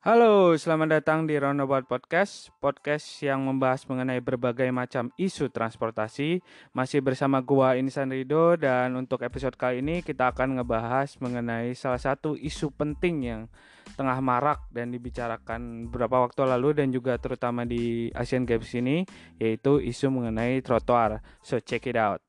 Halo, 0.00 0.56
selamat 0.56 0.96
datang 0.96 1.28
di 1.28 1.36
Roundabout 1.36 1.84
Podcast, 1.84 2.48
podcast 2.56 3.04
yang 3.20 3.44
membahas 3.44 3.84
mengenai 3.84 4.24
berbagai 4.24 4.72
macam 4.72 5.12
isu 5.20 5.52
transportasi. 5.52 6.40
Masih 6.72 7.04
bersama 7.04 7.44
gua 7.44 7.76
Insan 7.76 8.08
Rido 8.08 8.56
dan 8.56 8.96
untuk 8.96 9.20
episode 9.20 9.60
kali 9.60 9.84
ini 9.84 10.00
kita 10.00 10.32
akan 10.32 10.56
ngebahas 10.56 11.20
mengenai 11.20 11.76
salah 11.76 12.00
satu 12.00 12.32
isu 12.32 12.72
penting 12.72 13.28
yang 13.28 13.42
tengah 13.92 14.16
marak 14.24 14.64
dan 14.72 14.88
dibicarakan 14.88 15.92
beberapa 15.92 16.24
waktu 16.24 16.48
lalu 16.48 16.80
dan 16.80 16.88
juga 16.96 17.20
terutama 17.20 17.68
di 17.68 18.08
Asian 18.16 18.48
Games 18.48 18.72
ini 18.72 19.04
yaitu 19.36 19.84
isu 19.84 20.08
mengenai 20.08 20.64
trotoar. 20.64 21.20
So 21.44 21.60
check 21.60 21.84
it 21.84 22.00
out. 22.00 22.24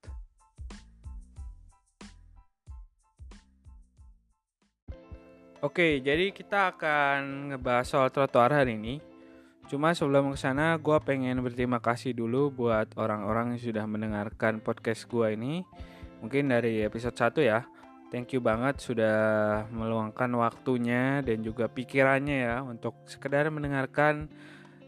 Oke, 5.62 6.02
jadi 6.02 6.34
kita 6.34 6.74
akan 6.74 7.54
ngebahas 7.54 7.86
soal 7.86 8.10
trotoar 8.10 8.50
hari 8.50 8.82
ini. 8.82 8.98
Cuma 9.70 9.94
sebelum 9.94 10.34
ke 10.34 10.38
sana, 10.42 10.74
gue 10.82 10.98
pengen 11.06 11.38
berterima 11.46 11.78
kasih 11.78 12.18
dulu 12.18 12.50
buat 12.50 12.90
orang-orang 12.98 13.54
yang 13.54 13.62
sudah 13.70 13.86
mendengarkan 13.86 14.58
podcast 14.58 15.06
gue 15.06 15.38
ini. 15.38 15.62
Mungkin 16.18 16.50
dari 16.50 16.82
episode 16.82 17.14
1 17.14 17.46
ya. 17.46 17.62
Thank 18.10 18.34
you 18.34 18.42
banget 18.42 18.82
sudah 18.82 19.18
meluangkan 19.70 20.34
waktunya 20.34 21.22
dan 21.22 21.46
juga 21.46 21.70
pikirannya 21.70 22.38
ya 22.42 22.66
untuk 22.66 22.98
sekedar 23.06 23.46
mendengarkan 23.54 24.34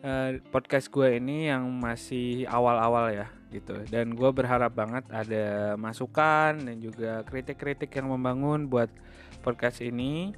uh, 0.02 0.42
podcast 0.50 0.90
gue 0.90 1.22
ini 1.22 1.54
yang 1.54 1.70
masih 1.70 2.50
awal-awal 2.50 3.14
ya 3.14 3.30
gitu. 3.54 3.78
Dan 3.94 4.18
gue 4.18 4.30
berharap 4.34 4.74
banget 4.74 5.06
ada 5.14 5.78
masukan 5.78 6.58
dan 6.58 6.82
juga 6.82 7.22
kritik-kritik 7.30 7.94
yang 7.94 8.10
membangun 8.10 8.66
buat 8.66 8.90
podcast 9.46 9.86
ini 9.86 10.34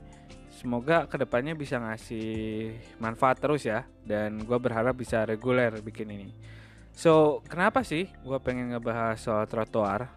semoga 0.55 1.03
ke 1.11 1.19
depannya 1.19 1.51
bisa 1.51 1.75
ngasih 1.83 2.71
manfaat 3.03 3.43
terus 3.43 3.67
ya 3.67 3.83
dan 4.07 4.39
gue 4.39 4.57
berharap 4.57 4.95
bisa 4.95 5.27
reguler 5.27 5.75
bikin 5.83 6.07
ini. 6.15 6.31
So 6.95 7.43
kenapa 7.51 7.83
sih 7.83 8.07
gue 8.23 8.39
pengen 8.39 8.71
ngebahas 8.71 9.19
soal 9.19 9.43
trotoar? 9.51 10.07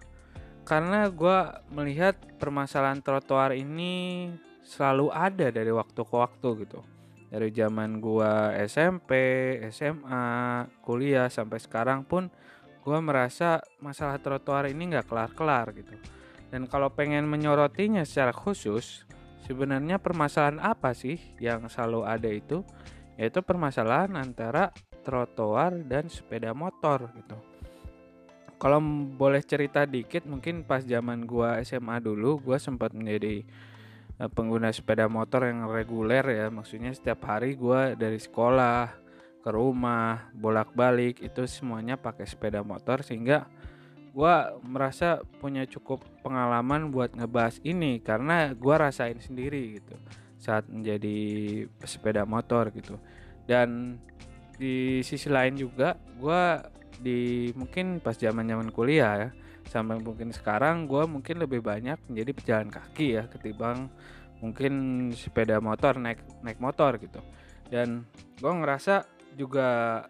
Karena 0.62 1.10
gue 1.10 1.38
melihat 1.74 2.14
permasalahan 2.38 3.02
trotoar 3.02 3.56
ini 3.58 4.28
selalu 4.62 5.10
ada 5.10 5.50
dari 5.50 5.72
waktu 5.74 6.00
ke 6.06 6.14
waktu 6.14 6.48
gitu. 6.62 6.80
Dari 7.28 7.50
zaman 7.52 7.98
gue 7.98 8.32
SMP, 8.68 9.10
SMA, 9.74 10.64
kuliah 10.80 11.28
sampai 11.28 11.58
sekarang 11.60 12.06
pun 12.06 12.30
gue 12.84 12.98
merasa 13.04 13.60
masalah 13.84 14.16
trotoar 14.22 14.70
ini 14.70 14.94
nggak 14.94 15.08
kelar-kelar 15.08 15.74
gitu. 15.76 15.92
Dan 16.48 16.64
kalau 16.64 16.88
pengen 16.88 17.28
menyorotinya 17.28 18.04
secara 18.08 18.32
khusus, 18.32 19.04
Sebenarnya 19.48 19.96
permasalahan 19.96 20.60
apa 20.60 20.92
sih 20.92 21.16
yang 21.40 21.72
selalu 21.72 22.04
ada 22.04 22.28
itu? 22.28 22.60
Yaitu 23.16 23.40
permasalahan 23.40 24.12
antara 24.20 24.76
trotoar 25.00 25.72
dan 25.88 26.12
sepeda 26.12 26.52
motor 26.52 27.08
gitu. 27.16 27.40
Kalau 28.60 28.76
boleh 29.16 29.40
cerita 29.40 29.88
dikit, 29.88 30.28
mungkin 30.28 30.68
pas 30.68 30.84
zaman 30.84 31.24
gua 31.24 31.64
SMA 31.64 31.96
dulu, 32.04 32.44
gua 32.44 32.60
sempat 32.60 32.92
menjadi 32.92 33.40
eh, 34.20 34.28
pengguna 34.28 34.68
sepeda 34.68 35.08
motor 35.08 35.48
yang 35.48 35.64
reguler 35.64 36.28
ya. 36.28 36.52
Maksudnya 36.52 36.92
setiap 36.92 37.24
hari 37.24 37.56
gua 37.56 37.96
dari 37.96 38.20
sekolah 38.20 38.92
ke 39.40 39.48
rumah 39.48 40.28
bolak-balik 40.36 41.24
itu 41.24 41.48
semuanya 41.48 41.96
pakai 41.96 42.28
sepeda 42.28 42.60
motor 42.60 43.00
sehingga 43.00 43.48
gue 44.18 44.36
merasa 44.66 45.22
punya 45.38 45.62
cukup 45.70 46.02
pengalaman 46.26 46.90
buat 46.90 47.14
ngebahas 47.14 47.62
ini 47.62 48.02
karena 48.02 48.50
gue 48.50 48.74
rasain 48.74 49.14
sendiri 49.22 49.78
gitu 49.78 49.94
saat 50.42 50.66
menjadi 50.66 51.18
sepeda 51.86 52.26
motor 52.26 52.74
gitu. 52.74 52.98
Dan 53.46 54.02
di 54.58 55.06
sisi 55.06 55.30
lain 55.30 55.54
juga 55.54 55.94
gue 56.18 56.42
di 56.98 57.54
mungkin 57.54 58.02
pas 58.02 58.18
zaman 58.18 58.42
zaman 58.42 58.74
kuliah 58.74 59.14
ya 59.14 59.30
sampai 59.70 60.02
mungkin 60.02 60.34
sekarang 60.34 60.90
gue 60.90 61.06
mungkin 61.06 61.38
lebih 61.38 61.62
banyak 61.62 62.02
menjadi 62.10 62.30
pejalan 62.34 62.68
kaki 62.74 63.22
ya 63.22 63.30
ketimbang 63.30 63.86
mungkin 64.42 64.72
sepeda 65.14 65.62
motor 65.62 65.94
naik 65.94 66.26
naik 66.42 66.58
motor 66.58 66.98
gitu. 66.98 67.22
Dan 67.70 68.02
gue 68.34 68.50
ngerasa 68.50 69.06
juga 69.38 70.02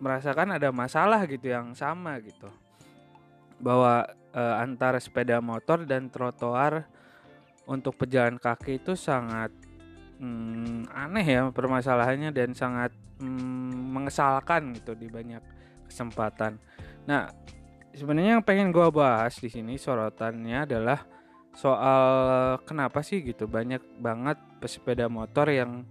merasakan 0.00 0.56
ada 0.56 0.72
masalah 0.72 1.28
gitu 1.28 1.52
yang 1.52 1.76
sama 1.76 2.16
gitu 2.24 2.48
bahwa 3.60 4.04
e, 4.32 4.42
antara 4.60 5.00
sepeda 5.00 5.40
motor 5.40 5.84
dan 5.88 6.12
trotoar 6.12 6.86
untuk 7.66 7.98
pejalan 7.98 8.38
kaki 8.38 8.78
itu 8.78 8.94
sangat 8.94 9.50
hmm, 10.22 10.88
aneh 10.92 11.26
ya 11.26 11.42
permasalahannya 11.50 12.30
dan 12.30 12.54
sangat 12.54 12.94
hmm, 13.18 13.92
mengesalkan 13.92 14.76
gitu 14.76 14.94
di 14.94 15.10
banyak 15.10 15.42
kesempatan. 15.86 16.58
Nah, 17.06 17.30
sebenarnya 17.94 18.38
yang 18.38 18.44
pengen 18.44 18.74
gue 18.74 18.86
bahas 18.92 19.38
di 19.38 19.48
sini 19.48 19.78
sorotannya 19.80 20.68
adalah 20.68 21.00
soal 21.56 22.60
kenapa 22.68 23.00
sih 23.00 23.24
gitu 23.24 23.48
banyak 23.48 23.80
banget 23.96 24.36
pesepeda 24.60 25.08
motor 25.08 25.48
yang 25.48 25.88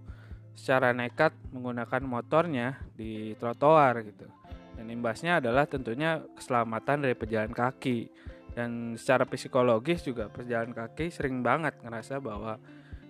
secara 0.54 0.94
nekat 0.94 1.34
menggunakan 1.52 2.02
motornya 2.06 2.80
di 2.94 3.34
trotoar 3.36 4.06
gitu. 4.06 4.26
Dan 4.76 4.92
imbasnya 4.92 5.40
adalah 5.40 5.64
tentunya 5.64 6.20
keselamatan 6.36 7.02
dari 7.02 7.16
pejalan 7.16 7.50
kaki. 7.50 8.12
Dan 8.52 8.96
secara 8.96 9.28
psikologis 9.28 10.04
juga 10.04 10.28
pejalan 10.28 10.72
kaki 10.72 11.12
sering 11.12 11.40
banget 11.44 11.76
ngerasa 11.80 12.20
bahwa 12.20 12.56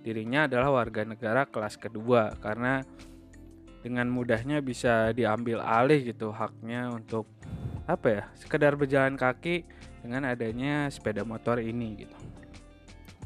dirinya 0.07 0.47
adalah 0.47 0.71
warga 0.71 1.03
negara 1.03 1.51
kelas 1.51 1.75
kedua 1.83 2.39
karena 2.39 2.87
dengan 3.83 4.07
mudahnya 4.11 4.63
bisa 4.63 5.11
diambil 5.11 5.63
alih 5.63 6.15
gitu 6.15 6.31
haknya 6.35 6.91
untuk 6.91 7.27
apa 7.87 8.07
ya 8.07 8.23
sekedar 8.35 8.75
berjalan 8.75 9.15
kaki 9.15 9.63
dengan 10.03 10.27
adanya 10.31 10.91
sepeda 10.91 11.23
motor 11.23 11.59
ini 11.59 12.07
gitu. 12.07 12.17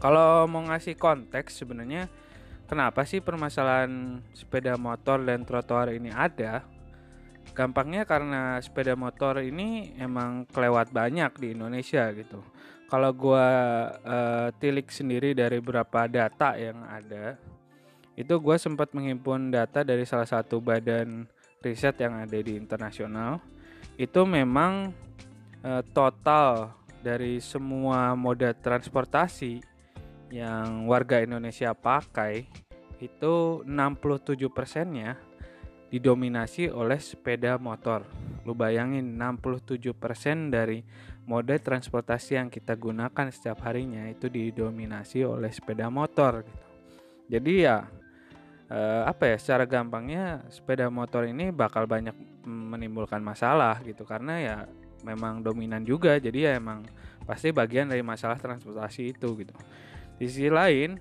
Kalau 0.01 0.49
mau 0.49 0.65
ngasih 0.65 0.97
konteks 0.97 1.61
sebenarnya 1.61 2.09
kenapa 2.65 3.05
sih 3.05 3.21
permasalahan 3.21 4.25
sepeda 4.33 4.81
motor 4.81 5.21
dan 5.21 5.45
trotoar 5.45 5.93
ini 5.93 6.09
ada? 6.09 6.65
Gampangnya 7.61 8.09
karena 8.09 8.57
sepeda 8.65 8.97
motor 8.97 9.45
ini 9.45 9.93
emang 10.01 10.49
kelewat 10.49 10.97
banyak 10.97 11.29
di 11.37 11.53
Indonesia 11.53 12.09
gitu. 12.17 12.41
Kalau 12.89 13.13
gua 13.13 13.47
uh, 14.01 14.49
tilik 14.57 14.89
sendiri 14.89 15.37
dari 15.37 15.61
beberapa 15.61 16.09
data 16.09 16.57
yang 16.57 16.81
ada, 16.89 17.37
itu 18.17 18.33
gue 18.41 18.57
sempat 18.57 18.97
menghimpun 18.97 19.53
data 19.53 19.85
dari 19.85 20.09
salah 20.09 20.25
satu 20.25 20.57
badan 20.65 21.29
riset 21.61 22.01
yang 22.01 22.17
ada 22.17 22.39
di 22.41 22.57
internasional. 22.57 23.45
Itu 24.01 24.25
memang 24.25 24.97
uh, 25.61 25.85
total 25.93 26.73
dari 27.05 27.45
semua 27.45 28.17
moda 28.17 28.57
transportasi 28.57 29.61
yang 30.33 30.89
warga 30.89 31.21
Indonesia 31.21 31.77
pakai 31.77 32.49
itu 33.05 33.65
67 33.65 34.49
persennya 34.49 35.17
didominasi 35.91 36.71
oleh 36.71 37.03
sepeda 37.03 37.59
motor. 37.59 38.07
Lu 38.47 38.55
bayangin 38.55 39.19
67% 39.19 40.55
dari 40.55 40.81
mode 41.27 41.59
transportasi 41.59 42.39
yang 42.39 42.49
kita 42.49 42.79
gunakan 42.79 43.27
setiap 43.31 43.67
harinya 43.67 44.07
itu 44.07 44.31
didominasi 44.31 45.27
oleh 45.27 45.51
sepeda 45.51 45.91
motor 45.91 46.47
gitu. 46.47 46.67
Jadi 47.31 47.53
ya 47.63 47.87
eh, 48.71 49.03
apa 49.07 49.31
ya 49.31 49.37
secara 49.39 49.67
gampangnya 49.67 50.43
sepeda 50.51 50.91
motor 50.91 51.27
ini 51.27 51.55
bakal 51.55 51.87
banyak 51.87 52.15
menimbulkan 52.47 53.21
masalah 53.21 53.79
gitu 53.85 54.03
karena 54.03 54.35
ya 54.41 54.57
memang 55.07 55.45
dominan 55.45 55.85
juga 55.85 56.17
jadi 56.17 56.51
ya 56.51 56.53
emang 56.59 56.83
pasti 57.29 57.53
bagian 57.53 57.87
dari 57.87 58.03
masalah 58.03 58.39
transportasi 58.39 59.15
itu 59.15 59.29
gitu. 59.39 59.55
Di 60.19 60.27
sisi 60.27 60.51
lain 60.51 60.99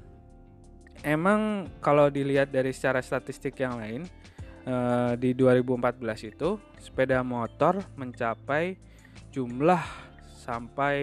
emang 1.01 1.65
kalau 1.79 2.11
dilihat 2.11 2.51
dari 2.51 2.69
secara 2.75 3.01
statistik 3.01 3.57
yang 3.57 3.79
lain 3.79 4.03
Eh, 4.67 5.13
di 5.15 5.31
2014 5.31 6.27
itu 6.27 6.59
sepeda 6.75 7.23
motor 7.23 7.79
mencapai 7.95 8.75
jumlah 9.31 9.83
sampai 10.43 10.97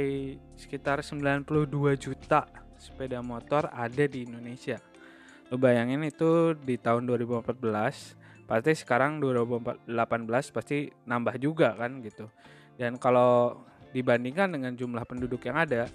sekitar 0.58 1.00
92 1.00 1.96
juta 1.96 2.44
sepeda 2.76 3.24
motor 3.24 3.72
ada 3.72 4.04
di 4.04 4.28
Indonesia. 4.28 4.76
Lo 5.48 5.56
bayangin 5.56 6.04
itu 6.04 6.52
di 6.58 6.76
tahun 6.76 7.08
2014, 7.08 8.18
pasti 8.44 8.72
sekarang 8.76 9.18
2018 9.24 9.88
pasti 10.52 10.92
nambah 11.08 11.40
juga 11.40 11.72
kan 11.74 12.04
gitu. 12.04 12.28
Dan 12.76 13.00
kalau 13.00 13.64
dibandingkan 13.96 14.52
dengan 14.52 14.76
jumlah 14.76 15.08
penduduk 15.08 15.40
yang 15.48 15.56
ada, 15.56 15.88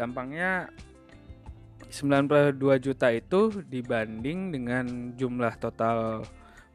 gampangnya 0.00 0.72
92 1.92 2.56
juta 2.80 3.12
itu 3.12 3.52
dibanding 3.68 4.54
dengan 4.54 5.12
jumlah 5.12 5.60
total 5.60 6.24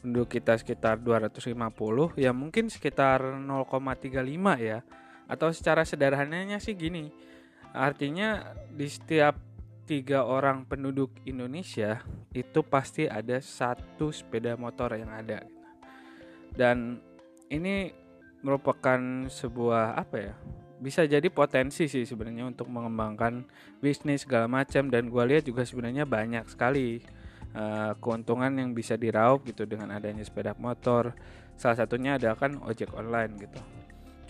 penduduk 0.01 0.39
kita 0.39 0.57
sekitar 0.57 1.01
250 1.01 2.17
ya 2.17 2.31
mungkin 2.31 2.69
sekitar 2.69 3.41
0,35 3.41 4.17
ya. 4.61 4.81
Atau 5.27 5.51
secara 5.51 5.83
sederhananya 5.83 6.55
sih 6.63 6.71
gini 6.71 7.11
artinya 7.77 8.57
di 8.73 8.89
setiap 8.89 9.37
tiga 9.87 10.27
orang 10.27 10.67
penduduk 10.67 11.13
Indonesia 11.23 12.03
itu 12.35 12.59
pasti 12.65 13.07
ada 13.07 13.39
satu 13.39 14.11
sepeda 14.11 14.57
motor 14.59 14.97
yang 14.97 15.13
ada 15.13 15.45
dan 16.57 16.99
ini 17.47 17.93
merupakan 18.43 19.29
sebuah 19.29 19.95
apa 19.95 20.17
ya 20.19 20.35
bisa 20.77 21.05
jadi 21.09 21.25
potensi 21.33 21.89
sih 21.89 22.05
sebenarnya 22.05 22.45
untuk 22.45 22.69
mengembangkan 22.69 23.45
bisnis 23.81 24.25
segala 24.27 24.45
macam 24.45 24.93
dan 24.93 25.09
gue 25.09 25.23
lihat 25.25 25.45
juga 25.47 25.65
sebenarnya 25.65 26.05
banyak 26.05 26.45
sekali 26.45 27.01
uh, 27.57 27.91
keuntungan 27.97 28.53
yang 28.53 28.77
bisa 28.77 28.93
diraup 28.93 29.41
gitu 29.49 29.65
dengan 29.65 29.89
adanya 29.97 30.21
sepeda 30.21 30.53
motor. 30.61 31.17
Salah 31.57 31.77
satunya 31.81 32.21
adalah 32.21 32.37
kan 32.37 32.61
ojek 32.61 32.93
online 32.93 33.33
gitu. 33.41 33.59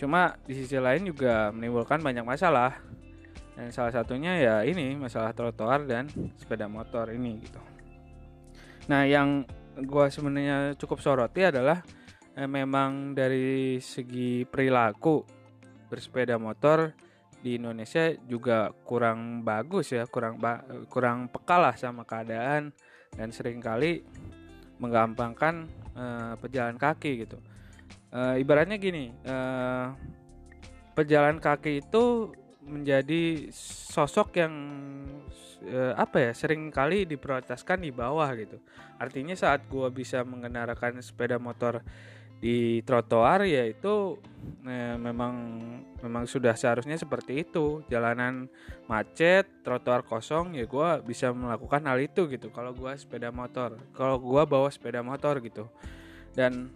Cuma 0.00 0.40
di 0.48 0.56
sisi 0.56 0.80
lain 0.80 1.04
juga 1.04 1.52
menimbulkan 1.52 2.00
banyak 2.00 2.24
masalah. 2.24 2.80
Dan 3.58 3.74
salah 3.74 3.90
satunya 3.90 4.38
ya 4.38 4.54
ini 4.62 4.94
masalah 4.94 5.34
trotoar 5.34 5.84
dan 5.84 6.06
sepeda 6.38 6.70
motor 6.70 7.10
ini 7.10 7.42
gitu. 7.42 7.60
Nah 8.88 9.04
yang 9.04 9.44
gue 9.74 10.06
sebenarnya 10.08 10.78
cukup 10.78 11.02
soroti 11.02 11.42
adalah 11.42 11.82
eh, 12.38 12.46
memang 12.46 13.18
dari 13.18 13.82
segi 13.82 14.46
perilaku 14.46 15.26
bersepeda 15.90 16.38
motor 16.38 16.94
di 17.38 17.58
Indonesia 17.58 18.14
juga 18.26 18.70
kurang 18.86 19.42
bagus 19.42 19.94
ya, 19.94 20.06
kurang 20.06 20.38
kurang 20.90 21.30
peka 21.30 21.56
lah 21.58 21.74
sama 21.74 22.02
keadaan 22.06 22.70
dan 23.18 23.34
sering 23.34 23.58
kali 23.58 24.06
menggampangkan 24.78 25.66
uh, 25.98 26.38
pejalan 26.38 26.78
kaki 26.78 27.26
gitu. 27.26 27.42
Uh, 28.14 28.38
ibaratnya 28.38 28.78
gini, 28.78 29.10
uh, 29.26 29.90
pejalan 30.94 31.42
kaki 31.42 31.82
itu 31.82 32.30
menjadi 32.62 33.50
sosok 33.92 34.38
yang 34.38 34.54
apa 35.98 36.30
ya 36.30 36.32
sering 36.38 36.70
kali 36.70 37.02
diprioritaskan 37.02 37.82
di 37.82 37.90
bawah 37.90 38.30
gitu. 38.38 38.62
Artinya 38.94 39.34
saat 39.34 39.66
gue 39.66 39.90
bisa 39.90 40.22
mengendarkan 40.22 41.02
sepeda 41.02 41.34
motor 41.34 41.82
di 42.38 42.86
trotoar 42.86 43.42
ya 43.42 43.66
itu 43.66 44.14
eh, 44.62 44.94
memang 44.94 45.34
memang 45.98 46.24
sudah 46.30 46.54
seharusnya 46.54 46.94
seperti 46.94 47.42
itu. 47.42 47.82
Jalanan 47.90 48.46
macet 48.86 49.46
trotoar 49.66 50.06
kosong 50.06 50.54
ya 50.54 50.64
gue 50.66 50.88
bisa 51.02 51.34
melakukan 51.34 51.82
hal 51.86 51.98
itu 51.98 52.30
gitu. 52.30 52.54
Kalau 52.54 52.70
gue 52.74 52.92
sepeda 52.94 53.34
motor 53.34 53.78
kalau 53.94 54.22
gue 54.22 54.42
bawa 54.46 54.70
sepeda 54.70 55.02
motor 55.02 55.42
gitu. 55.42 55.66
Dan 56.34 56.70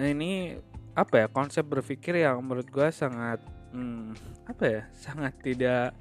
ini 0.00 0.56
apa 0.96 1.24
ya 1.24 1.26
konsep 1.28 1.64
berpikir 1.68 2.24
yang 2.24 2.40
menurut 2.40 2.68
gue 2.72 2.88
sangat 2.88 3.44
hmm, 3.76 4.16
apa 4.48 4.64
ya 4.64 4.82
sangat 4.96 5.36
tidak 5.44 5.92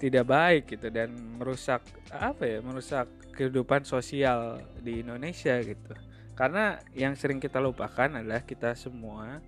tidak 0.00 0.24
baik 0.24 0.62
gitu 0.68 0.88
dan 0.88 1.12
merusak 1.36 1.84
apa 2.08 2.44
ya 2.44 2.58
merusak 2.64 3.06
kehidupan 3.36 3.84
sosial 3.84 4.64
di 4.80 5.04
Indonesia 5.04 5.60
gitu 5.60 5.92
karena 6.34 6.82
yang 6.98 7.14
sering 7.14 7.38
kita 7.38 7.62
lupakan 7.62 8.10
adalah 8.18 8.42
kita 8.42 8.74
semua 8.74 9.38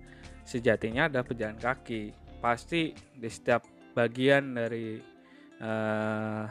sejatinya 0.47 1.11
ada 1.11 1.19
pejalan 1.23 1.59
kaki. 1.59 2.15
Pasti 2.39 2.95
di 3.11 3.27
setiap 3.27 3.67
bagian 3.91 4.55
dari 4.55 4.95
uh, 5.59 6.47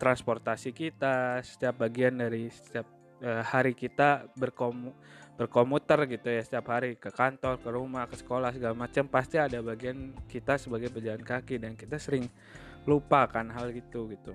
transportasi 0.00 0.72
kita, 0.72 1.44
setiap 1.44 1.84
bagian 1.84 2.16
dari 2.16 2.48
setiap 2.48 2.88
uh, 3.20 3.44
hari 3.44 3.76
kita 3.76 4.32
berkomu 4.32 4.96
berkomuter 5.36 6.08
gitu 6.08 6.32
ya 6.32 6.40
setiap 6.40 6.72
hari 6.72 6.96
ke 6.96 7.12
kantor, 7.12 7.60
ke 7.60 7.68
rumah, 7.68 8.08
ke 8.08 8.16
sekolah 8.16 8.56
segala 8.56 8.72
macam 8.72 9.04
pasti 9.04 9.36
ada 9.36 9.60
bagian 9.60 10.16
kita 10.32 10.56
sebagai 10.56 10.88
pejalan 10.88 11.20
kaki 11.20 11.60
dan 11.60 11.76
kita 11.76 12.00
sering 12.00 12.24
lupa 12.88 13.28
kan 13.28 13.52
hal 13.52 13.68
gitu 13.76 14.08
gitu. 14.08 14.32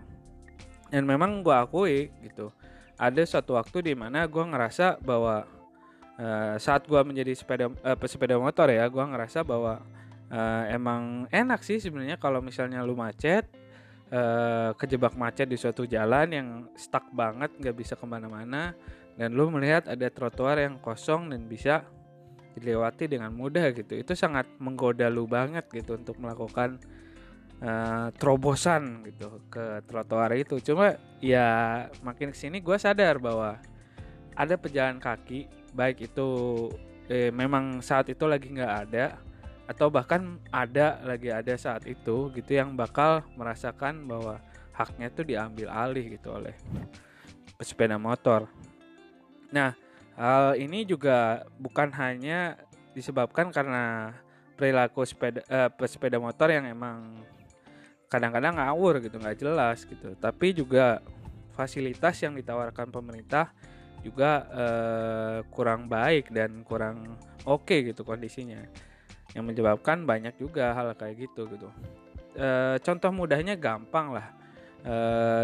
Dan 0.93 1.09
memang 1.09 1.41
gue 1.41 1.55
akui 1.55 2.13
gitu 2.21 2.53
ada 3.01 3.21
suatu 3.25 3.57
waktu 3.57 3.81
di 3.81 3.93
mana 3.97 4.29
gue 4.29 4.45
ngerasa 4.45 5.01
bahwa 5.01 5.49
uh, 6.21 6.55
saat 6.61 6.85
gue 6.85 7.01
menjadi 7.01 7.33
sepeda 7.33 7.73
uh, 7.73 7.97
pesepeda 7.97 8.37
motor 8.37 8.69
ya 8.69 8.85
gue 8.85 9.01
ngerasa 9.01 9.41
bahwa 9.41 9.81
uh, 10.29 10.63
emang 10.69 11.25
enak 11.33 11.65
sih 11.65 11.81
sebenarnya 11.81 12.21
kalau 12.21 12.45
misalnya 12.45 12.85
lu 12.85 12.93
macet 12.93 13.49
uh, 14.13 14.77
kejebak 14.77 15.17
macet 15.17 15.49
di 15.49 15.57
suatu 15.57 15.89
jalan 15.89 16.29
yang 16.29 16.47
stuck 16.77 17.09
banget 17.09 17.49
nggak 17.57 17.73
bisa 17.73 17.97
ke 17.97 18.05
mana-mana 18.05 18.77
dan 19.17 19.33
lu 19.33 19.49
melihat 19.49 19.89
ada 19.89 20.05
trotoar 20.13 20.61
yang 20.61 20.77
kosong 20.77 21.33
dan 21.33 21.49
bisa 21.49 21.81
dilewati 22.55 23.07
dengan 23.07 23.31
mudah 23.31 23.71
gitu. 23.71 23.95
Itu 23.95 24.13
sangat 24.15 24.47
menggoda 24.59 25.07
lu 25.07 25.27
banget 25.27 25.67
gitu 25.71 25.95
untuk 25.95 26.19
melakukan 26.19 26.79
uh, 27.61 28.09
terobosan 28.17 29.05
gitu 29.07 29.41
ke 29.47 29.85
trotoar 29.85 30.33
itu 30.35 30.59
cuma 30.61 30.97
ya 31.21 31.87
makin 32.01 32.33
ke 32.33 32.37
sini 32.37 32.59
gue 32.59 32.77
sadar 32.77 33.21
bahwa 33.21 33.61
ada 34.35 34.55
pejalan 34.57 34.97
kaki 34.97 35.47
baik 35.71 36.11
itu 36.11 36.29
eh, 37.07 37.29
memang 37.31 37.79
saat 37.79 38.09
itu 38.11 38.25
lagi 38.27 38.51
nggak 38.51 38.75
ada 38.89 39.19
atau 39.69 39.87
bahkan 39.87 40.35
ada 40.51 40.99
lagi 41.05 41.31
ada 41.31 41.55
saat 41.55 41.87
itu 41.87 42.27
gitu 42.35 42.51
yang 42.51 42.75
bakal 42.75 43.23
merasakan 43.39 44.03
bahwa 44.03 44.43
haknya 44.75 45.07
itu 45.07 45.21
diambil 45.23 45.67
alih 45.71 46.17
gitu 46.17 46.35
oleh 46.35 46.55
pesepeda 47.55 47.95
motor. 47.95 48.49
Nah, 49.53 49.77
hal 50.17 50.59
ini 50.59 50.83
juga 50.83 51.45
bukan 51.55 51.93
hanya 51.95 52.59
disebabkan 52.91 53.53
karena 53.53 54.15
perilaku 54.59 55.07
sepeda 55.07 55.39
eh, 55.47 55.69
pesepeda 55.71 56.19
motor 56.19 56.51
yang 56.51 56.67
emang 56.67 57.15
kadang-kadang 58.11 58.59
ngawur 58.59 58.99
gitu 58.99 59.15
nggak 59.15 59.39
jelas 59.39 59.87
gitu. 59.87 60.11
Tapi 60.19 60.51
juga 60.51 60.99
fasilitas 61.55 62.19
yang 62.19 62.35
ditawarkan 62.35 62.91
pemerintah 62.91 63.55
juga 64.03 64.43
eh, 64.51 65.37
kurang 65.47 65.87
baik 65.87 66.27
dan 66.35 66.67
kurang 66.67 67.15
oke 67.47 67.63
okay 67.65 67.87
gitu 67.87 68.03
kondisinya. 68.03 68.59
Yang 69.31 69.45
menyebabkan 69.47 70.03
banyak 70.03 70.35
juga 70.35 70.75
hal 70.75 70.91
kayak 70.99 71.31
gitu 71.31 71.47
gitu. 71.47 71.71
E, 72.35 72.75
contoh 72.83 73.15
mudahnya 73.15 73.55
gampang 73.55 74.11
lah. 74.11 74.27
E, 74.83 74.95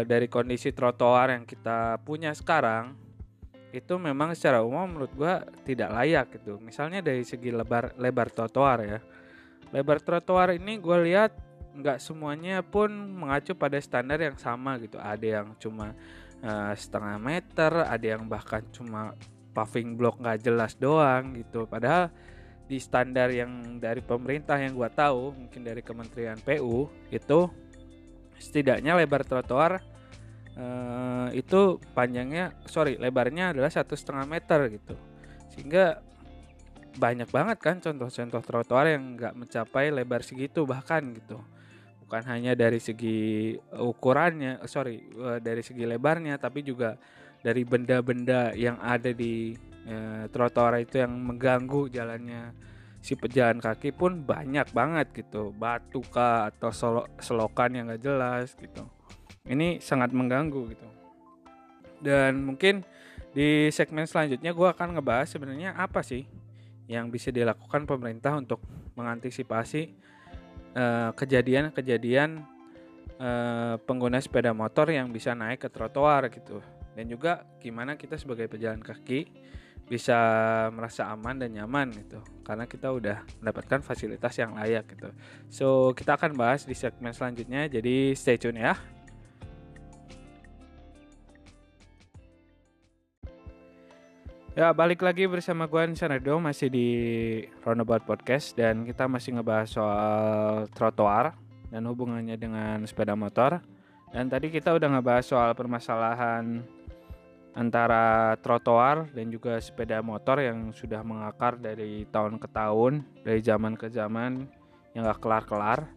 dari 0.04 0.28
kondisi 0.28 0.76
trotoar 0.76 1.32
yang 1.32 1.48
kita 1.48 1.96
punya 2.04 2.36
sekarang 2.36 2.92
itu 3.72 3.96
memang 3.96 4.36
secara 4.36 4.60
umum 4.60 4.84
menurut 4.92 5.12
gua 5.16 5.40
tidak 5.64 5.88
layak 5.88 6.36
gitu. 6.36 6.60
Misalnya 6.60 7.00
dari 7.00 7.24
segi 7.24 7.48
lebar 7.48 7.96
lebar 7.96 8.28
trotoar 8.28 8.78
ya. 8.84 9.00
Lebar 9.72 10.04
trotoar 10.04 10.56
ini 10.56 10.76
gue 10.76 10.98
lihat 11.08 11.47
nggak 11.78 12.02
semuanya 12.02 12.60
pun 12.60 12.90
mengacu 12.90 13.54
pada 13.54 13.78
standar 13.78 14.18
yang 14.18 14.34
sama 14.34 14.76
gitu. 14.82 14.98
Ada 14.98 15.42
yang 15.42 15.54
cuma 15.62 15.94
uh, 16.42 16.74
setengah 16.74 17.16
meter 17.22 17.72
ada 17.86 18.06
yang 18.18 18.26
bahkan 18.26 18.66
cuma 18.74 19.14
paving 19.54 19.94
block 19.94 20.18
nggak 20.18 20.42
jelas 20.42 20.74
doang 20.74 21.38
gitu. 21.38 21.64
Padahal 21.70 22.10
di 22.68 22.76
standar 22.82 23.32
yang 23.32 23.80
dari 23.80 24.04
pemerintah 24.04 24.60
yang 24.60 24.76
gua 24.76 24.92
tahu 24.92 25.32
mungkin 25.32 25.64
dari 25.64 25.80
Kementerian 25.80 26.36
PU 26.42 26.90
itu 27.08 27.48
setidaknya 28.38 28.94
lebar 28.94 29.24
trotoar 29.24 29.80
uh, 30.58 31.28
itu 31.32 31.80
panjangnya 31.96 32.54
sorry 32.68 33.00
lebarnya 33.00 33.56
adalah 33.56 33.70
satu 33.70 33.94
setengah 33.94 34.26
meter 34.26 34.68
gitu. 34.68 34.94
Sehingga 35.54 36.02
banyak 36.98 37.30
banget 37.30 37.58
kan 37.62 37.78
contoh-contoh 37.78 38.42
trotoar 38.42 38.90
yang 38.90 39.14
nggak 39.14 39.38
mencapai 39.38 39.94
lebar 39.94 40.26
segitu 40.26 40.66
bahkan 40.66 41.14
gitu 41.14 41.38
bukan 42.08 42.24
hanya 42.24 42.56
dari 42.56 42.80
segi 42.80 43.52
ukurannya 43.76 44.64
sorry 44.64 45.04
eh, 45.12 45.38
dari 45.44 45.60
segi 45.60 45.84
lebarnya 45.84 46.40
tapi 46.40 46.64
juga 46.64 46.96
dari 47.44 47.68
benda-benda 47.68 48.56
yang 48.56 48.80
ada 48.82 49.14
di 49.14 49.54
e, 49.86 50.26
trotoar 50.34 50.82
itu 50.82 50.98
yang 50.98 51.14
mengganggu 51.14 51.86
jalannya 51.86 52.50
si 52.98 53.14
pejalan 53.14 53.62
kaki 53.62 53.94
pun 53.94 54.26
banyak 54.26 54.66
banget 54.74 55.06
gitu. 55.14 55.54
Batu 55.54 56.02
kah 56.10 56.50
atau 56.50 56.74
selokan 57.22 57.70
yang 57.78 57.94
gak 57.94 58.02
jelas 58.02 58.58
gitu. 58.58 58.82
Ini 59.46 59.78
sangat 59.78 60.10
mengganggu 60.10 60.74
gitu. 60.74 60.88
Dan 62.02 62.42
mungkin 62.42 62.82
di 63.30 63.70
segmen 63.70 64.10
selanjutnya 64.10 64.50
gue 64.50 64.68
akan 64.68 64.98
ngebahas 64.98 65.30
sebenarnya 65.30 65.78
apa 65.78 66.02
sih 66.02 66.26
yang 66.90 67.06
bisa 67.06 67.30
dilakukan 67.30 67.86
pemerintah 67.86 68.34
untuk 68.34 68.58
mengantisipasi 68.98 69.94
Eh, 69.94 70.17
kejadian-kejadian 71.16 72.44
uh, 73.18 73.74
pengguna 73.82 74.22
sepeda 74.22 74.54
motor 74.54 74.88
yang 74.88 75.10
bisa 75.10 75.34
naik 75.34 75.66
ke 75.66 75.68
trotoar 75.68 76.30
gitu. 76.30 76.62
Dan 76.94 77.06
juga 77.06 77.46
gimana 77.62 77.94
kita 77.94 78.18
sebagai 78.18 78.50
pejalan 78.50 78.82
kaki 78.82 79.30
bisa 79.88 80.18
merasa 80.74 81.08
aman 81.08 81.40
dan 81.40 81.54
nyaman 81.54 81.94
gitu. 81.94 82.20
Karena 82.44 82.68
kita 82.68 82.92
udah 82.92 83.24
mendapatkan 83.40 83.80
fasilitas 83.80 84.36
yang 84.36 84.58
layak 84.58 84.84
gitu. 84.92 85.10
So 85.48 85.66
kita 85.96 86.18
akan 86.18 86.36
bahas 86.36 86.66
di 86.66 86.74
segmen 86.76 87.14
selanjutnya. 87.14 87.70
Jadi 87.70 88.12
stay 88.18 88.36
tune 88.36 88.60
ya 88.60 88.97
Ya 94.56 94.72
balik 94.72 95.04
lagi 95.04 95.28
bersama 95.28 95.68
gue 95.68 95.92
Sanedo 95.92 96.40
masih 96.40 96.72
di 96.72 96.88
Roundabout 97.60 98.00
Podcast 98.08 98.56
dan 98.56 98.88
kita 98.88 99.04
masih 99.04 99.36
ngebahas 99.36 99.68
soal 99.68 100.12
trotoar 100.72 101.36
dan 101.68 101.84
hubungannya 101.84 102.40
dengan 102.40 102.80
sepeda 102.88 103.12
motor. 103.12 103.60
Dan 104.08 104.32
tadi 104.32 104.48
kita 104.48 104.72
udah 104.72 104.88
ngebahas 104.88 105.26
soal 105.28 105.50
permasalahan 105.52 106.64
antara 107.52 108.32
trotoar 108.40 109.12
dan 109.12 109.28
juga 109.28 109.60
sepeda 109.60 110.00
motor 110.00 110.40
yang 110.40 110.72
sudah 110.72 111.04
mengakar 111.04 111.60
dari 111.60 112.08
tahun 112.08 112.40
ke 112.40 112.48
tahun, 112.48 113.04
dari 113.20 113.44
zaman 113.44 113.76
ke 113.76 113.92
zaman 113.92 114.48
yang 114.96 115.04
gak 115.04 115.20
kelar-kelar. 115.20 115.92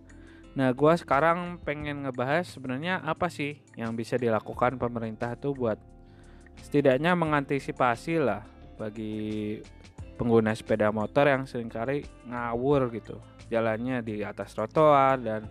Nah, 0.52 0.76
gue 0.76 0.94
sekarang 1.00 1.64
pengen 1.64 2.04
ngebahas 2.04 2.44
sebenarnya 2.44 3.00
apa 3.00 3.32
sih 3.32 3.64
yang 3.80 3.96
bisa 3.96 4.20
dilakukan 4.20 4.76
pemerintah 4.76 5.40
tuh 5.40 5.56
buat 5.56 5.80
setidaknya 6.60 7.16
mengantisipasi 7.16 8.20
lah 8.20 8.44
bagi 8.76 9.60
pengguna 10.22 10.54
sepeda 10.54 10.94
motor 10.94 11.26
yang 11.26 11.50
sering 11.50 11.70
kali 11.70 12.06
ngawur 12.30 12.94
gitu. 12.94 13.18
Jalannya 13.50 14.06
di 14.06 14.22
atas 14.22 14.54
trotoar 14.54 15.18
dan 15.18 15.50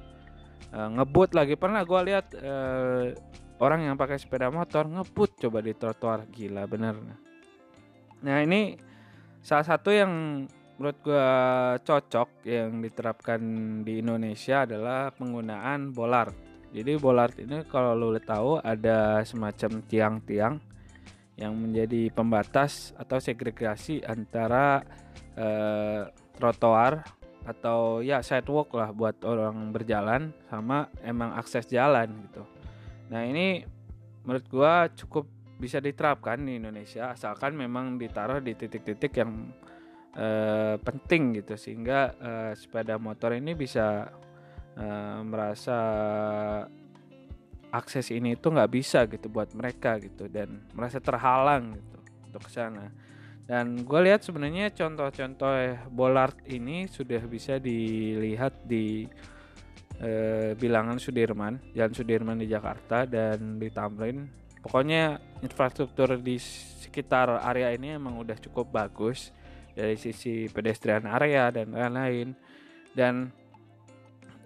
e, 0.71 0.78
ngebut 0.78 1.35
lagi. 1.35 1.59
Pernah 1.59 1.83
gue 1.83 2.00
lihat 2.07 2.26
e, 2.38 2.54
orang 3.59 3.90
yang 3.90 3.99
pakai 3.99 4.16
sepeda 4.16 4.49
motor 4.49 4.87
ngebut 4.87 5.42
coba 5.42 5.59
di 5.59 5.75
trotoar. 5.75 6.25
Gila 6.30 6.64
bener. 6.71 6.97
Nah 8.25 8.37
ini 8.40 8.78
salah 9.42 9.66
satu 9.66 9.90
yang 9.90 10.47
menurut 10.80 10.97
gue 11.04 11.28
cocok 11.85 12.47
yang 12.49 12.80
diterapkan 12.80 13.40
di 13.85 14.00
Indonesia 14.00 14.64
adalah 14.64 15.12
penggunaan 15.12 15.92
bollard. 15.92 16.33
Jadi 16.71 16.95
bollard 16.97 17.37
ini 17.42 17.66
kalau 17.66 17.99
lo 17.99 18.14
tahu 18.16 18.62
ada 18.62 19.21
semacam 19.26 19.83
tiang-tiang 19.85 20.70
yang 21.39 21.55
menjadi 21.57 22.11
pembatas 22.11 22.93
atau 22.99 23.19
segregasi 23.23 24.03
antara 24.05 24.83
eh, 25.37 26.09
trotoar 26.37 27.05
atau 27.45 28.05
ya 28.05 28.21
sidewalk 28.21 28.69
lah 28.77 28.93
buat 28.93 29.17
orang 29.25 29.73
berjalan 29.73 30.31
sama 30.53 30.93
emang 31.01 31.33
akses 31.37 31.65
jalan 31.67 32.13
gitu. 32.29 32.45
Nah 33.09 33.25
ini 33.25 33.65
menurut 34.25 34.47
gua 34.53 34.93
cukup 34.93 35.25
bisa 35.61 35.81
diterapkan 35.81 36.41
di 36.41 36.57
Indonesia 36.57 37.13
asalkan 37.13 37.53
memang 37.53 38.01
ditaruh 38.01 38.41
di 38.41 38.57
titik-titik 38.57 39.13
yang 39.21 39.53
uh, 40.17 40.81
penting 40.81 41.37
gitu 41.41 41.57
sehingga 41.57 42.17
uh, 42.17 42.53
sepeda 42.57 42.97
motor 42.97 43.37
ini 43.37 43.53
bisa 43.53 44.09
uh, 44.81 45.21
merasa 45.21 45.79
akses 47.71 48.11
ini 48.11 48.35
itu 48.35 48.50
nggak 48.50 48.71
bisa 48.71 49.07
gitu 49.07 49.31
buat 49.31 49.50
mereka 49.55 49.99
gitu 50.03 50.27
dan 50.27 50.62
merasa 50.75 50.99
terhalang 50.99 51.79
gitu 51.79 51.99
untuk 52.27 52.43
ke 52.47 52.50
sana. 52.50 52.91
Dan 53.50 53.83
gue 53.83 54.00
lihat 54.07 54.23
sebenarnya 54.23 54.71
contoh-contoh 54.71 55.91
bollard 55.91 56.39
ini 56.47 56.87
sudah 56.87 57.19
bisa 57.27 57.59
dilihat 57.59 58.62
di 58.62 59.11
eh, 59.99 60.55
bilangan 60.55 61.03
Sudirman 61.03 61.59
Jalan 61.75 61.91
Sudirman 61.91 62.39
di 62.39 62.47
Jakarta 62.47 63.07
dan 63.11 63.59
di 63.59 63.67
Tamrin. 63.75 64.31
Pokoknya 64.61 65.19
infrastruktur 65.43 66.21
di 66.21 66.39
sekitar 66.39 67.43
area 67.43 67.75
ini 67.75 67.97
emang 67.97 68.21
udah 68.23 68.39
cukup 68.39 68.71
bagus 68.71 69.35
dari 69.75 69.97
sisi 69.97 70.47
pedestrian 70.47 71.09
area 71.09 71.50
dan 71.50 71.75
lain-lain. 71.75 72.37
Dan 72.95 73.35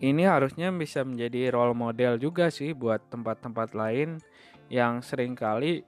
ini 0.03 0.27
harusnya 0.27 0.75
bisa 0.75 1.07
menjadi 1.07 1.55
role 1.55 1.77
model 1.77 2.19
juga 2.19 2.51
sih 2.51 2.75
buat 2.75 2.99
tempat-tempat 3.13 3.77
lain 3.77 4.19
yang 4.67 5.05
sering 5.05 5.39
kali 5.39 5.87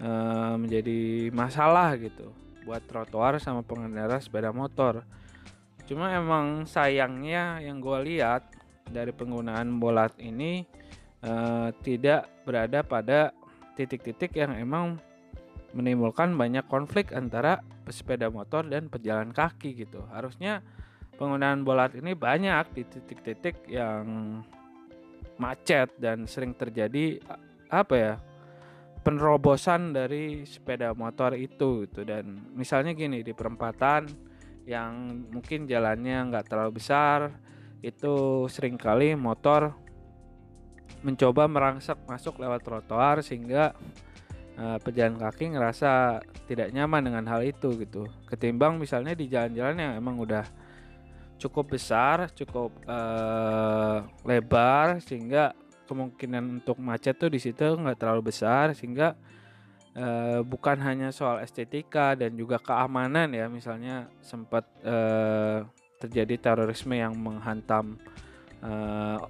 e, 0.00 0.10
menjadi 0.56 1.28
masalah 1.34 1.96
gitu 2.00 2.32
buat 2.64 2.82
trotoar 2.88 3.38
sama 3.38 3.62
pengendara 3.62 4.18
sepeda 4.18 4.50
motor. 4.50 5.06
Cuma 5.86 6.10
emang 6.10 6.66
sayangnya 6.66 7.62
yang 7.62 7.78
gue 7.78 7.98
lihat 8.14 8.42
dari 8.90 9.14
penggunaan 9.14 9.78
bolat 9.78 10.16
ini 10.18 10.66
e, 11.22 11.32
tidak 11.84 12.26
berada 12.42 12.82
pada 12.82 13.30
titik-titik 13.76 14.32
yang 14.34 14.56
emang 14.56 14.98
menimbulkan 15.76 16.32
banyak 16.32 16.64
konflik 16.72 17.12
antara 17.12 17.60
pesepeda 17.84 18.32
motor 18.32 18.64
dan 18.64 18.88
pejalan 18.88 19.30
kaki 19.30 19.76
gitu. 19.76 20.00
Harusnya 20.08 20.64
penggunaan 21.16 21.64
bolat 21.64 21.96
ini 21.96 22.12
banyak 22.12 22.64
di 22.76 22.82
titik-titik 22.84 23.64
yang 23.68 24.40
macet 25.36 25.92
dan 26.00 26.24
sering 26.24 26.56
terjadi 26.56 27.20
apa 27.68 27.94
ya 27.96 28.14
penerobosan 29.04 29.94
dari 29.94 30.42
sepeda 30.42 30.92
motor 30.92 31.36
itu 31.36 31.86
gitu. 31.86 32.02
Dan 32.02 32.52
misalnya 32.54 32.92
gini 32.92 33.22
di 33.22 33.32
perempatan 33.32 34.08
yang 34.66 35.22
mungkin 35.30 35.64
jalannya 35.64 36.26
nggak 36.32 36.46
terlalu 36.50 36.82
besar 36.82 37.30
itu 37.86 38.44
sering 38.50 38.74
kali 38.74 39.14
motor 39.14 39.70
mencoba 41.06 41.46
merangsek 41.46 42.02
masuk 42.10 42.42
lewat 42.42 42.66
trotoar 42.66 43.22
sehingga 43.22 43.78
uh, 44.58 44.78
pejalan 44.82 45.14
kaki 45.22 45.54
ngerasa 45.54 46.18
tidak 46.50 46.74
nyaman 46.74 47.06
dengan 47.06 47.24
hal 47.30 47.46
itu 47.46 47.78
gitu. 47.78 48.10
Ketimbang 48.26 48.82
misalnya 48.82 49.14
di 49.14 49.30
jalan-jalan 49.30 49.78
yang 49.78 49.92
emang 50.02 50.18
udah 50.18 50.42
cukup 51.36 51.76
besar 51.76 52.32
cukup 52.32 52.72
uh, 52.88 54.04
lebar 54.24 55.00
sehingga 55.04 55.52
kemungkinan 55.86 56.60
untuk 56.60 56.80
macet 56.82 57.14
tuh 57.16 57.30
di 57.30 57.38
situ 57.38 57.62
nggak 57.62 58.00
terlalu 58.00 58.32
besar 58.34 58.74
sehingga 58.74 59.14
uh, 59.94 60.40
bukan 60.42 60.76
hanya 60.82 61.14
soal 61.14 61.40
estetika 61.40 62.18
dan 62.18 62.34
juga 62.34 62.58
keamanan 62.58 63.30
ya 63.32 63.46
misalnya 63.46 64.10
sempat 64.20 64.66
uh, 64.82 65.62
terjadi 66.02 66.52
terorisme 66.52 66.92
yang 66.92 67.16
menghantam 67.16 67.96
uh, 68.60 69.24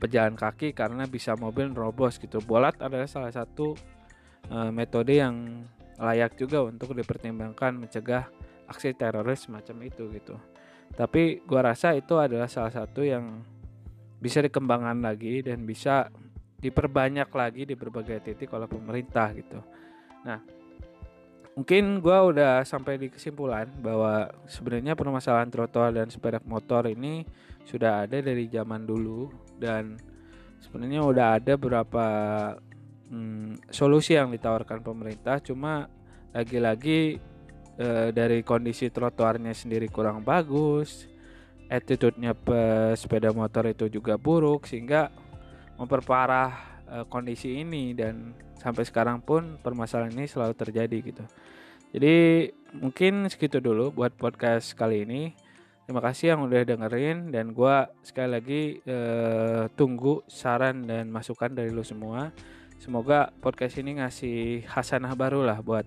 pejalan 0.00 0.34
kaki 0.34 0.72
karena 0.72 1.04
bisa 1.04 1.36
mobil 1.36 1.70
nerobos 1.70 2.16
gitu. 2.16 2.40
Bolat 2.42 2.74
adalah 2.80 3.06
salah 3.06 3.30
satu 3.30 3.76
uh, 4.50 4.72
metode 4.72 5.20
yang 5.20 5.62
layak 6.00 6.40
juga 6.40 6.64
untuk 6.64 6.96
dipertimbangkan 6.96 7.76
mencegah 7.76 8.26
aksi 8.66 8.96
teroris 8.96 9.46
semacam 9.46 9.76
itu 9.84 10.08
gitu. 10.16 10.34
Tapi 10.94 11.42
gua 11.46 11.72
rasa 11.72 11.96
itu 11.96 12.18
adalah 12.18 12.50
salah 12.50 12.72
satu 12.72 13.00
yang 13.04 13.42
bisa 14.20 14.44
dikembangkan 14.44 15.00
lagi 15.00 15.40
dan 15.40 15.64
bisa 15.64 16.12
diperbanyak 16.60 17.28
lagi 17.32 17.62
di 17.64 17.72
berbagai 17.72 18.20
titik 18.20 18.52
oleh 18.52 18.68
pemerintah 18.68 19.32
gitu. 19.32 19.60
Nah, 20.28 20.44
mungkin 21.56 22.04
gua 22.04 22.28
udah 22.28 22.52
sampai 22.68 23.00
di 23.00 23.08
kesimpulan 23.08 23.70
bahwa 23.80 24.28
sebenarnya 24.44 24.92
permasalahan 24.92 25.48
trotoar 25.48 25.96
dan 25.96 26.12
sepeda 26.12 26.42
motor 26.44 26.84
ini 26.90 27.24
sudah 27.64 28.04
ada 28.04 28.20
dari 28.20 28.50
zaman 28.50 28.84
dulu 28.84 29.30
dan 29.56 29.96
sebenarnya 30.60 31.00
udah 31.00 31.26
ada 31.40 31.52
beberapa 31.56 32.06
hmm, 33.10 33.72
solusi 33.72 34.14
yang 34.14 34.30
ditawarkan 34.30 34.80
pemerintah 34.84 35.42
cuma 35.42 35.88
lagi-lagi 36.30 37.18
e, 37.78 38.10
dari 38.10 38.40
kondisi 38.42 38.88
trotoarnya 38.88 39.52
sendiri 39.54 39.86
kurang 39.90 40.24
bagus 40.24 41.06
attitude-nya 41.70 42.34
sepeda 42.98 43.30
motor 43.30 43.70
itu 43.70 43.86
juga 43.86 44.18
buruk 44.18 44.66
sehingga 44.66 45.12
memperparah 45.78 46.50
e, 46.88 46.96
kondisi 47.06 47.62
ini 47.62 47.94
dan 47.94 48.34
sampai 48.58 48.82
sekarang 48.82 49.22
pun 49.22 49.60
permasalahan 49.60 50.14
ini 50.14 50.26
selalu 50.26 50.54
terjadi 50.56 50.98
gitu 51.02 51.24
jadi 51.90 52.48
mungkin 52.74 53.26
segitu 53.26 53.58
dulu 53.58 53.90
buat 53.90 54.14
podcast 54.14 54.78
kali 54.78 55.02
ini 55.02 55.22
Terima 55.90 56.06
kasih 56.06 56.30
yang 56.30 56.46
udah 56.46 56.62
dengerin 56.62 57.34
dan 57.34 57.50
gue 57.50 57.76
sekali 58.06 58.30
lagi 58.30 58.62
eh, 58.78 59.66
tunggu 59.74 60.22
saran 60.30 60.86
dan 60.86 61.10
masukan 61.10 61.50
dari 61.50 61.74
lo 61.74 61.82
semua. 61.82 62.30
Semoga 62.78 63.34
podcast 63.42 63.74
ini 63.74 63.98
ngasih 63.98 64.70
hasanah 64.70 65.18
baru 65.18 65.42
lah 65.42 65.58
buat 65.58 65.82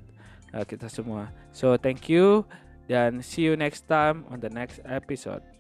uh, 0.54 0.64
kita 0.64 0.88
semua. 0.88 1.34
So 1.52 1.76
thank 1.76 2.08
you 2.08 2.46
dan 2.88 3.20
see 3.26 3.44
you 3.44 3.58
next 3.58 3.90
time 3.90 4.24
on 4.30 4.40
the 4.40 4.54
next 4.54 4.80
episode. 4.86 5.53